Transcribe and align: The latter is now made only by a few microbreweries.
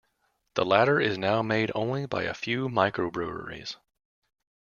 The 0.55 0.65
latter 0.65 0.99
is 0.99 1.19
now 1.19 1.43
made 1.43 1.71
only 1.75 2.07
by 2.07 2.23
a 2.23 2.33
few 2.33 2.67
microbreweries. 2.69 3.75